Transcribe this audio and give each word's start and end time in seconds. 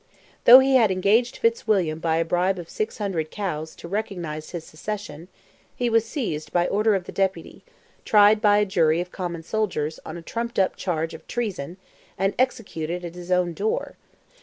Though 0.45 0.57
he 0.57 0.77
had 0.77 0.89
engaged 0.89 1.37
Fitzwilliam 1.37 1.99
by 1.99 2.15
a 2.15 2.25
bribe 2.25 2.57
of 2.57 2.71
600 2.71 3.29
cows 3.29 3.75
to 3.75 3.87
recognize 3.87 4.49
his 4.49 4.63
succession, 4.63 5.27
he 5.75 5.91
was 5.91 6.03
seized 6.05 6.51
by 6.51 6.65
order 6.65 6.95
of 6.95 7.03
the 7.03 7.11
Deputy, 7.11 7.63
tried 8.03 8.41
by 8.41 8.57
a 8.57 8.65
jury 8.65 8.99
of 8.99 9.11
common 9.11 9.43
soldiers, 9.43 9.99
on 10.03 10.17
a 10.17 10.23
trumped 10.23 10.57
up 10.57 10.75
charge 10.75 11.13
of 11.13 11.27
"treason," 11.27 11.77
and 12.17 12.33
executed 12.39 13.05
at 13.05 13.13
his 13.13 13.29
own 13.31 13.53
door. 13.53 13.95